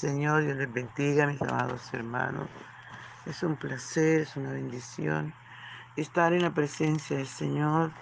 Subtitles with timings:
[0.00, 2.48] Señor, Dios les bendiga, mis amados hermanos.
[3.26, 5.34] Es un placer, es una bendición
[5.94, 7.92] estar en la presencia del Señor.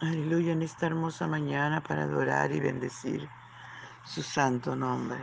[0.00, 3.28] Aleluya, en esta hermosa mañana para adorar y bendecir
[4.02, 5.18] su santo nombre.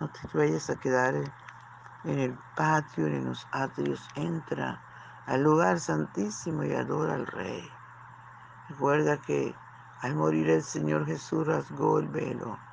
[0.00, 1.14] No te vayas a quedar
[2.04, 4.08] en el patio, en los atrios.
[4.14, 4.82] Entra
[5.26, 7.68] al lugar santísimo y adora al Rey.
[8.70, 9.54] Recuerda que
[10.00, 12.69] al morir el Señor Jesús rasgó el velo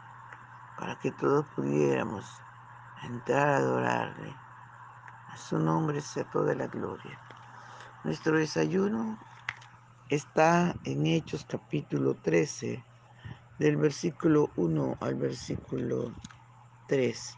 [0.77, 2.25] para que todos pudiéramos
[3.03, 4.33] entrar a adorarle.
[5.29, 7.19] A su nombre sea toda la gloria.
[8.03, 9.19] Nuestro desayuno
[10.09, 12.83] está en Hechos capítulo 13,
[13.59, 16.13] del versículo 1 al versículo
[16.87, 17.37] 3.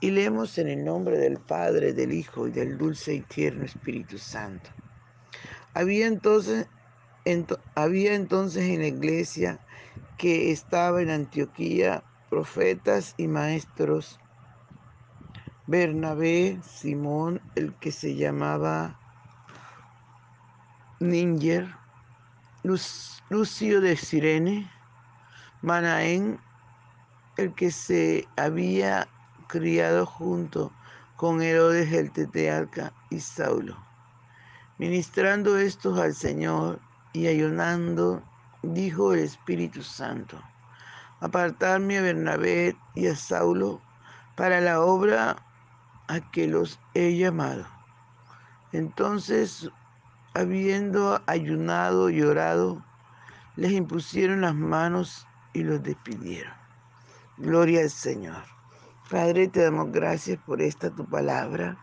[0.00, 4.18] Y leemos en el nombre del Padre, del Hijo y del dulce y tierno Espíritu
[4.18, 4.70] Santo.
[5.72, 6.68] Había entonces,
[7.74, 9.58] había entonces en la iglesia
[10.18, 14.18] que estaba en Antioquía profetas y maestros,
[15.68, 18.98] Bernabé, Simón, el que se llamaba
[20.98, 21.72] Ninger,
[22.64, 24.68] Lucio de Sirene,
[25.62, 26.40] Manaén,
[27.36, 29.06] el que se había
[29.46, 30.72] criado junto
[31.14, 33.76] con Herodes el Tetealca y Saulo.
[34.78, 36.80] Ministrando estos al Señor
[37.12, 38.24] y ayunando,
[38.64, 40.42] dijo el Espíritu Santo
[41.20, 43.80] apartarme a Bernabé y a Saulo
[44.36, 45.36] para la obra
[46.08, 47.66] a que los he llamado.
[48.72, 49.70] Entonces,
[50.34, 52.84] habiendo ayunado y orado,
[53.56, 56.52] les impusieron las manos y los despidieron.
[57.38, 58.42] Gloria al Señor.
[59.10, 61.76] Padre, te damos gracias por esta tu palabra,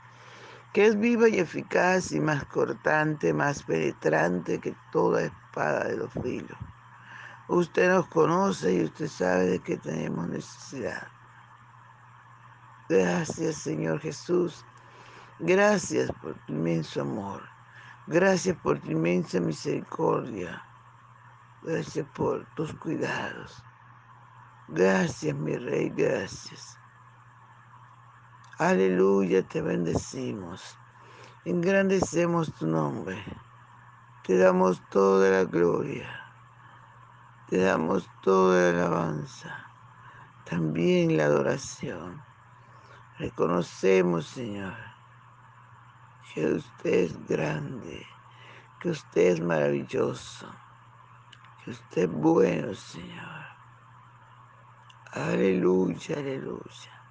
[0.74, 6.12] que es viva y eficaz y más cortante, más penetrante que toda espada de los
[6.14, 6.58] filos
[7.52, 11.06] Usted nos conoce y usted sabe de qué tenemos necesidad.
[12.88, 14.64] Gracias, Señor Jesús.
[15.38, 17.44] Gracias por tu inmenso amor.
[18.08, 20.64] Gracias por tu inmensa misericordia.
[21.62, 23.62] Gracias por tus cuidados.
[24.70, 26.78] Gracias, mi Rey, gracias.
[28.60, 30.78] Aleluya, te bendecimos.
[31.44, 33.22] Engrandecemos tu nombre.
[34.24, 36.21] Te damos toda la gloria.
[37.52, 39.70] Te damos toda la alabanza,
[40.46, 42.24] también la adoración.
[43.20, 44.74] Reconocemos, Señor,
[46.34, 48.08] que usted es grande,
[48.80, 50.48] que usted es maravilloso,
[51.66, 53.46] que usted es bueno, Señor.
[55.12, 57.04] Aleluya, aleluya.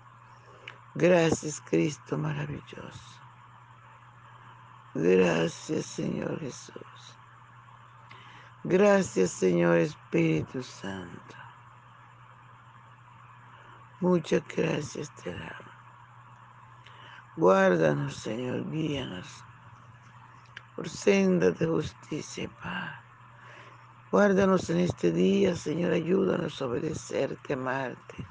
[0.94, 3.20] Gracias, Cristo maravilloso.
[4.94, 7.19] Gracias, Señor Jesús.
[8.64, 11.34] Gracias Señor Espíritu Santo.
[14.00, 15.54] Muchas gracias te damos.
[17.36, 19.44] Guárdanos Señor, guíanos
[20.76, 23.00] por senda de justicia y paz.
[24.12, 28.26] Guárdanos en este día, Señor, ayúdanos a obedecerte, amarte,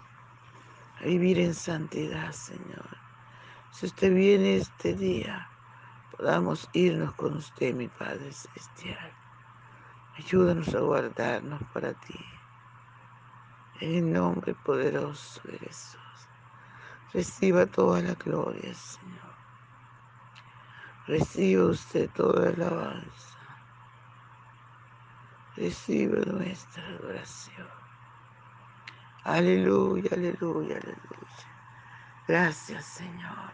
[0.99, 2.85] a vivir en santidad, Señor.
[3.71, 5.49] Si usted viene este día,
[6.15, 9.18] podamos irnos con usted, mi Padre Celestial.
[10.19, 12.25] Ayúdanos a guardarnos para ti.
[13.79, 16.01] En el nombre poderoso de Jesús.
[17.13, 19.37] Reciba toda la gloria, Señor.
[21.07, 23.39] Reciba usted toda la alabanza.
[25.55, 27.69] Reciba nuestra adoración.
[29.23, 31.47] Aleluya, aleluya, aleluya.
[32.27, 33.53] Gracias, Señor.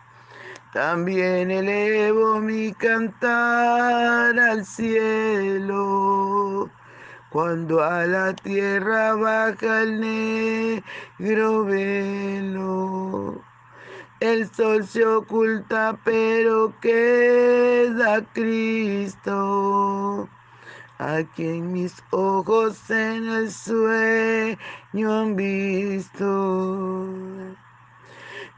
[0.73, 6.69] También elevo mi cantar al cielo,
[7.29, 13.43] cuando a la tierra baja el negro velo.
[14.21, 20.29] El sol se oculta, pero queda Cristo.
[20.99, 26.27] Aquí en mis ojos en el sueño han visto.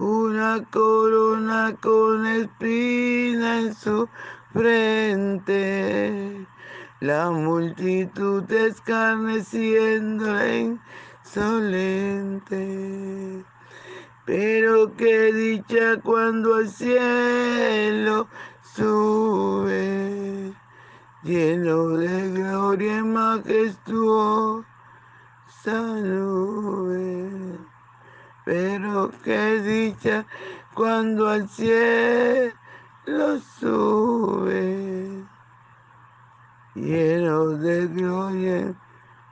[0.00, 4.08] Una corona con espina en su
[4.50, 6.46] frente.
[7.00, 10.24] La multitud escarneciendo
[11.22, 12.14] insolente.
[14.24, 18.26] Pero qué dicha cuando al cielo
[18.74, 20.54] sube,
[21.22, 24.64] lleno de gloria y majestuosa
[25.74, 27.19] nube.
[28.50, 30.26] Pero qué dicha
[30.74, 32.52] cuando al cielo
[33.60, 35.24] sube,
[36.74, 38.76] lleno de gloria y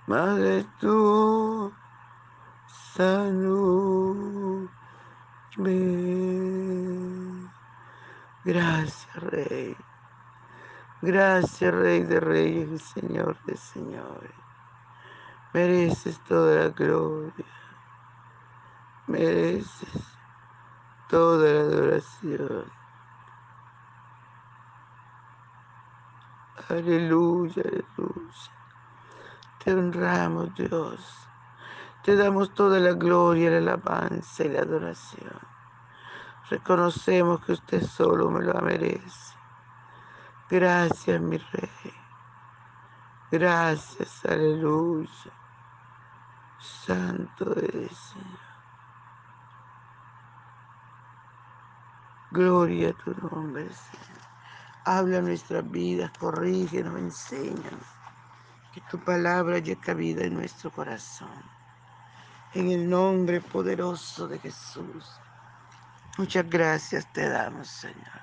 [0.06, 1.73] majestuosa
[3.32, 4.70] nube.
[8.44, 9.76] Gracias, Rey.
[11.03, 14.31] Gracias, Rey de Reyes Señor de Señores.
[15.53, 17.57] Mereces toda la gloria.
[19.08, 20.05] Mereces
[21.08, 22.70] toda la adoración.
[26.69, 28.52] Aleluya, aleluya.
[29.64, 31.00] Te honramos, Dios.
[32.05, 35.40] Te damos toda la gloria, la alabanza y la adoración.
[36.50, 39.34] Reconocemos que usted solo me lo merece.
[40.50, 41.94] Gracias, mi rey.
[43.31, 45.32] Gracias, aleluya.
[46.58, 48.47] Santo eres, Señor.
[52.31, 54.23] Gloria a tu nombre, Señor.
[54.85, 57.87] Habla nuestras vidas, corrígenos, enséñanos.
[58.73, 61.43] Que tu palabra haya cabida en nuestro corazón.
[62.55, 65.20] En el nombre poderoso de Jesús.
[66.19, 68.20] Muchas gracias te damos, Señor.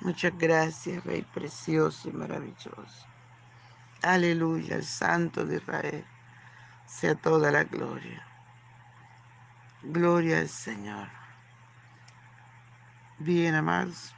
[0.00, 3.06] Muchas gracias, Rey precioso y maravilloso.
[4.02, 6.04] Aleluya, el Santo de Israel.
[6.86, 8.24] Sea toda la gloria.
[9.82, 11.17] Gloria al Señor.
[13.20, 14.14] Bien, amados.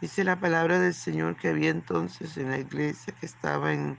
[0.00, 3.96] Dice la palabra del Señor que había entonces en la iglesia que estaba en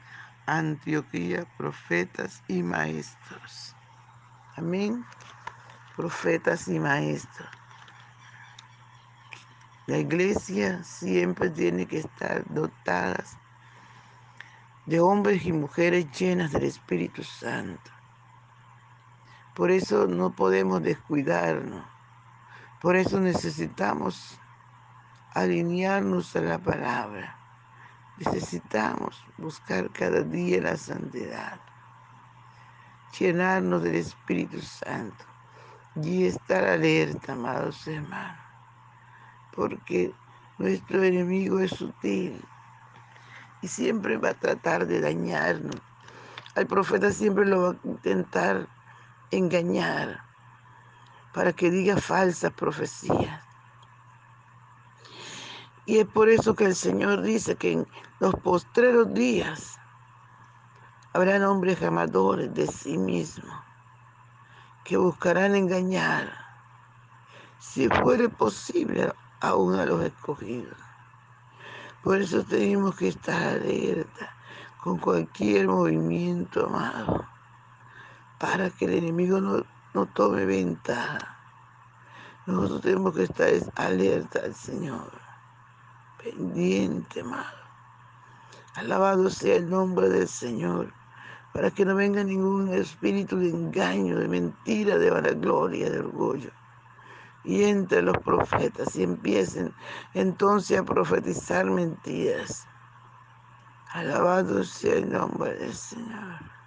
[0.48, 3.74] Antioquía profetas y maestros.
[4.58, 5.06] Amén.
[5.96, 7.48] Profetas y maestros.
[9.88, 13.24] La iglesia siempre tiene que estar dotada
[14.86, 17.92] de hombres y mujeres llenas del Espíritu Santo.
[19.56, 21.99] Por eso no podemos descuidarnos.
[22.82, 24.40] Por eso necesitamos
[25.34, 27.36] alinearnos a la palabra.
[28.18, 31.60] Necesitamos buscar cada día la santidad,
[33.18, 35.26] llenarnos del Espíritu Santo.
[36.02, 38.40] Y estar alerta, amados hermanos,
[39.54, 40.14] porque
[40.58, 42.42] nuestro enemigo es sutil.
[43.62, 45.76] Y siempre va a tratar de dañarnos.
[46.56, 48.68] Al profeta siempre lo va a intentar
[49.32, 50.24] engañar,
[51.34, 53.44] para que diga falsas profecías.
[55.86, 57.88] Y es por eso que el Señor dice que en
[58.20, 59.80] los postreros días
[61.14, 63.56] habrán hombres amadores de sí mismos
[64.84, 66.32] que buscarán engañar,
[67.60, 70.78] si fuere posible, aún a los escogidos.
[72.04, 74.36] Por eso tenemos que estar alerta
[74.82, 77.26] con cualquier movimiento, amado,
[78.40, 81.38] para que el enemigo no, no tome ventaja.
[82.46, 85.30] Nosotros tenemos que estar alerta al Señor
[86.24, 87.58] pendiente, amado.
[88.76, 90.94] Alabado sea el nombre del Señor,
[91.54, 96.52] para que no venga ningún espíritu de engaño, de mentira, de vanagloria, de orgullo.
[97.44, 99.74] Y entre los profetas y empiecen
[100.14, 102.68] entonces a profetizar mentiras.
[103.92, 106.59] Alabado sea el nombre del Señor.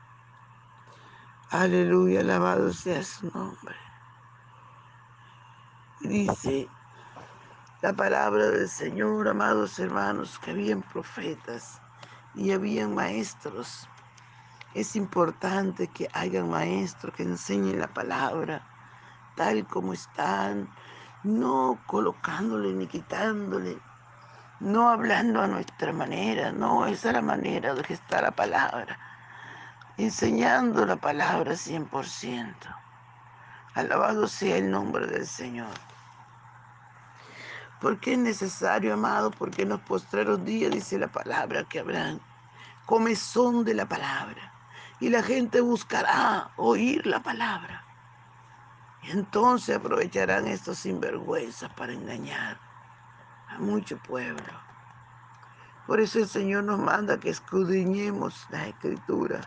[1.52, 3.76] Aleluya, alabado sea su nombre.
[6.00, 6.66] dice
[7.82, 11.78] la palabra del Señor, amados hermanos, que habían profetas
[12.34, 13.86] y habían maestros.
[14.72, 18.66] Es importante que hayan maestros que enseñen la palabra
[19.36, 20.70] tal como están,
[21.22, 23.78] no colocándole ni quitándole,
[24.60, 28.98] no hablando a nuestra manera, no, esa es la manera de está la palabra,
[29.98, 32.54] enseñando la palabra 100%.
[33.74, 35.74] Alabado sea el nombre del Señor.
[37.80, 42.20] Porque es necesario, amado, porque en los postreros días dice la palabra que habrán
[42.86, 44.52] comezón de la palabra.
[45.00, 47.84] Y la gente buscará oír la palabra.
[49.02, 52.60] Y entonces aprovecharán estos sinvergüenzas para engañar
[53.48, 54.52] a mucho pueblo.
[55.86, 59.40] Por eso el Señor nos manda que escudriñemos la escritura,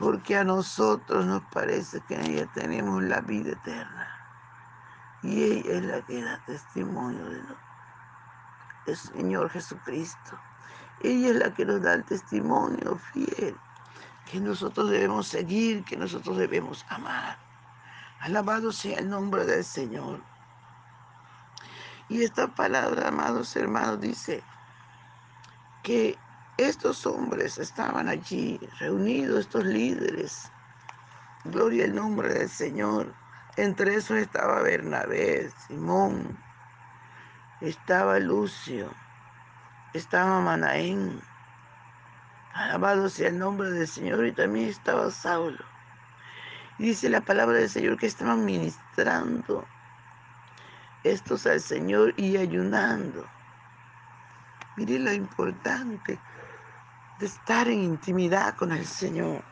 [0.00, 4.08] porque a nosotros nos parece que en ella tenemos la vida eterna.
[5.22, 7.70] Y ella es la que da testimonio de nosotros
[8.86, 10.40] el Señor Jesucristo.
[11.02, 13.56] Ella es la que nos da el testimonio fiel
[14.30, 17.38] que nosotros debemos seguir, que nosotros debemos amar.
[18.20, 20.22] Alabado sea el nombre del Señor.
[22.08, 24.42] Y esta palabra, amados hermanos, dice
[25.82, 26.18] que
[26.68, 30.52] estos hombres estaban allí reunidos, estos líderes.
[31.44, 33.14] Gloria al nombre del Señor.
[33.56, 36.38] Entre esos estaba Bernabé, Simón,
[37.62, 38.92] estaba Lucio,
[39.94, 41.20] estaba Manaén.
[42.52, 45.64] Alabado sea el nombre del Señor y también estaba Saulo.
[46.78, 49.66] Dice la palabra del Señor que estaban ministrando
[51.04, 53.26] estos al Señor y ayunando.
[54.76, 56.20] Mire lo importante
[57.20, 59.44] de estar en intimidad con el Señor,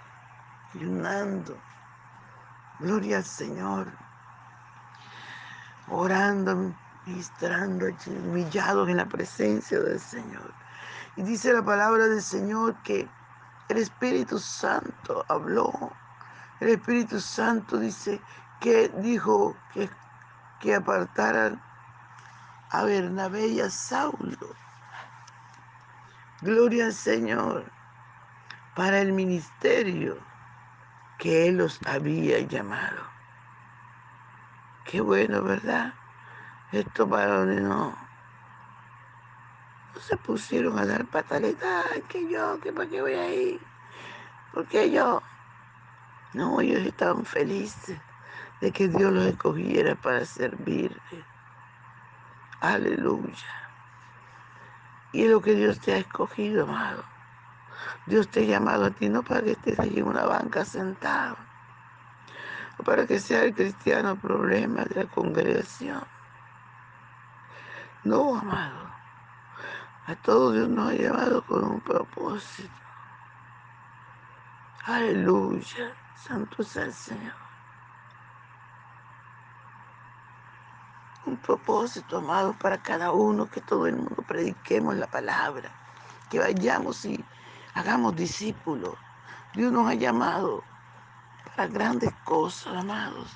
[0.75, 1.54] ayunando.
[2.80, 3.92] Gloria al Señor,
[5.88, 10.54] orando ministrando humillados en la presencia del Señor.
[11.16, 13.06] Y dice la palabra del Señor que
[13.68, 15.70] el Espíritu Santo habló.
[16.60, 18.20] El Espíritu Santo dice
[18.60, 19.90] que dijo que,
[20.60, 21.60] que apartaran
[22.70, 24.67] a Bernabé y a Saulo.
[26.40, 27.64] Gloria al Señor
[28.76, 30.18] para el ministerio
[31.18, 33.02] que Él los había llamado.
[34.85, 35.95] Qué bueno, ¿verdad?
[36.71, 37.90] Estos varones no,
[39.95, 43.61] no se pusieron a dar pataletas, que yo, que para qué voy a ir,
[44.54, 45.21] porque yo,
[46.35, 47.99] no, ellos estaban felices
[48.61, 51.25] de que Dios los escogiera para servirle.
[52.61, 53.67] Aleluya.
[55.12, 57.04] Y es lo que Dios te ha escogido, amado.
[58.06, 61.36] Dios te ha llamado a ti no para que estés allí en una banca sentado,
[62.84, 66.02] para que sea el cristiano problema de la congregación.
[68.04, 68.88] No, amado.
[70.06, 72.72] A todos Dios nos ha llevado con un propósito.
[74.84, 75.94] Aleluya.
[76.14, 77.47] Santo sea el Señor.
[81.28, 85.70] Un propósito, amado, para cada uno, que todo el mundo prediquemos la palabra,
[86.30, 87.25] que vayamos y
[87.75, 88.94] hagamos discípulos.
[89.54, 90.62] Dios nos ha llamado
[91.54, 93.30] para grandes cosas, amados,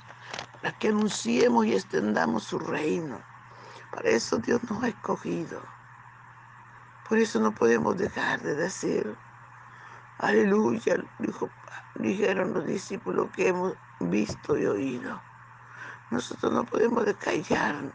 [0.61, 3.21] para que anunciemos y extendamos su reino
[3.93, 5.63] para eso Dios nos ha escogido.
[7.09, 9.17] Por eso no podemos dejar de decir,
[10.19, 10.97] aleluya,
[11.97, 15.21] dijeron los discípulos que hemos visto y oído.
[16.12, 17.95] Nosotros no podemos callarnos.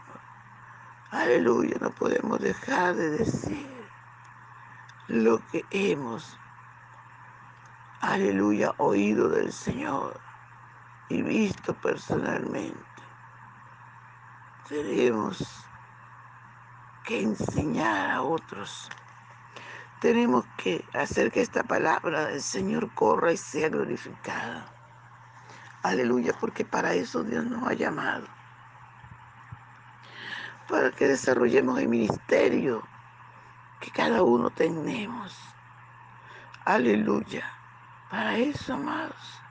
[1.11, 3.87] Aleluya, no podemos dejar de decir
[5.07, 6.35] lo que hemos,
[8.01, 10.19] aleluya, oído del Señor.
[11.09, 13.03] y visto personalmente.
[14.67, 15.63] Tenemos
[17.05, 18.89] que enseñar a otros.
[20.01, 24.76] Tenemos que hacer que esta palabra del Señor corra y sea glorificada.
[25.87, 28.27] Aleluya, porque para eso Dios nos ha llamado.
[30.67, 32.85] Para que desarrollemos el ministerio
[33.79, 35.33] que cada uno tenemos.
[36.65, 37.49] Aleluya.
[38.11, 39.41] Para eso, amados.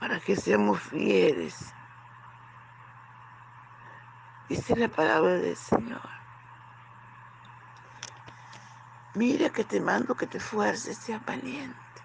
[0.00, 1.74] Para que seamos fieles.
[4.48, 6.08] Dice la palabra del Señor.
[9.14, 12.01] Mira que te mando que te fuerces, sea valiente.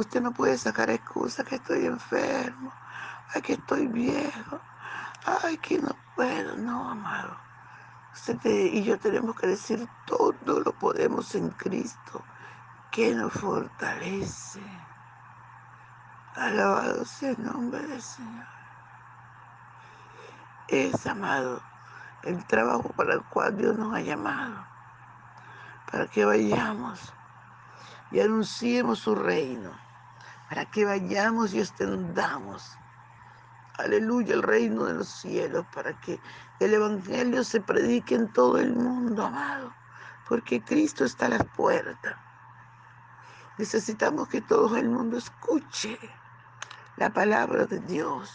[0.00, 2.72] Usted no puede sacar excusa que estoy enfermo,
[3.34, 4.58] ay que estoy viejo,
[5.26, 7.36] ay que no puedo, no, amado.
[8.14, 12.24] Usted y yo tenemos que decir todo lo podemos en Cristo,
[12.90, 14.62] que nos fortalece.
[16.34, 18.46] Alabado sea el nombre del Señor.
[20.68, 21.60] Es, amado,
[22.22, 24.64] el trabajo para el cual Dios nos ha llamado,
[25.92, 27.12] para que vayamos
[28.10, 29.89] y anunciemos su reino
[30.50, 32.76] para que vayamos y extendamos,
[33.78, 36.20] aleluya, el reino de los cielos, para que
[36.58, 39.72] el Evangelio se predique en todo el mundo, amado,
[40.28, 42.16] porque Cristo está a las puertas.
[43.58, 45.96] Necesitamos que todo el mundo escuche
[46.96, 48.34] la palabra de Dios,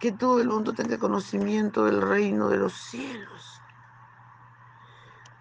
[0.00, 3.60] que todo el mundo tenga conocimiento del reino de los cielos,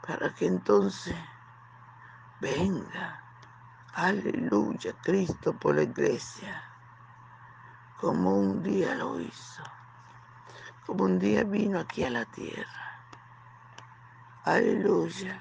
[0.05, 1.15] para que entonces
[2.41, 3.22] venga
[3.95, 6.63] Aleluya, Cristo por la iglesia,
[7.99, 9.61] como un día lo hizo,
[10.83, 13.05] como un día vino aquí a la tierra.
[14.45, 15.39] Aleluya,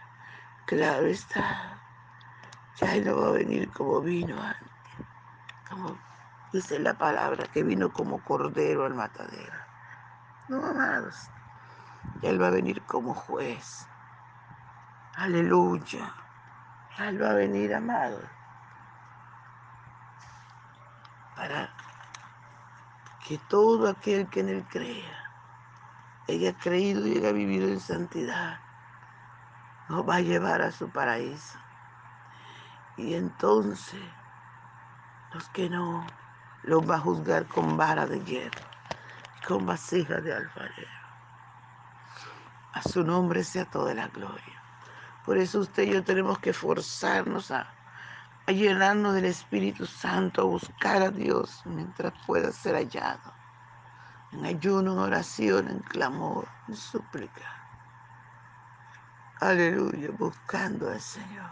[0.66, 1.81] claro está,
[2.76, 4.68] ya no va a venir como vino antes,
[5.70, 5.98] como
[6.53, 9.57] dice la palabra, que vino como cordero al matadero.
[10.48, 11.31] No, amados,
[12.20, 13.88] ya Él va a venir como juez.
[15.14, 16.14] Aleluya,
[16.98, 18.41] ya Él va a venir, amado
[21.37, 21.75] para
[23.27, 25.18] que todo aquel que en él crea
[26.29, 28.61] haya creído y haya vivido en santidad,
[29.88, 31.59] nos va a llevar a su paraíso.
[32.97, 34.03] Y entonces
[35.33, 36.11] los que no,
[36.62, 38.73] los va a juzgar con vara de hierro
[39.47, 40.90] con vasija de alfarero.
[42.73, 44.62] A su nombre sea toda la gloria.
[45.25, 47.66] Por eso usted y yo tenemos que forzarnos a
[48.46, 53.33] a llenarnos del Espíritu Santo, a buscar a Dios mientras pueda ser hallado,
[54.33, 57.62] en ayuno, en oración, en clamor, en súplica.
[59.40, 61.50] Aleluya, buscando al Señor.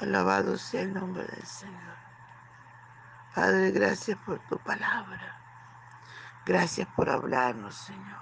[0.00, 1.96] Alabado sea el nombre del Señor.
[3.34, 5.40] Padre, gracias por tu palabra.
[6.46, 8.20] Gracias por hablarnos, Señor.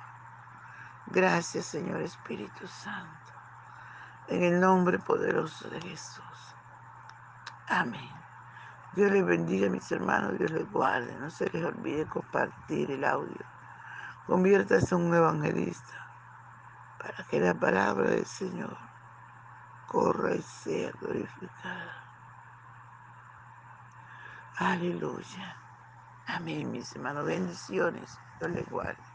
[1.06, 3.38] Gracias, Señor Espíritu Santo.
[4.28, 6.54] En el nombre poderoso de Jesús.
[7.68, 8.10] Amén.
[8.94, 11.14] Dios les bendiga, mis hermanos, Dios les guarde.
[11.18, 13.44] No se les olvide compartir el audio.
[14.26, 15.94] Conviértase en un evangelista
[16.98, 18.76] para que la palabra del Señor
[19.86, 22.04] corra y sea glorificada.
[24.58, 25.56] Aleluya.
[26.26, 27.24] Amén, mis hermanos.
[27.24, 28.18] Bendiciones.
[28.40, 29.07] Dios les guarde.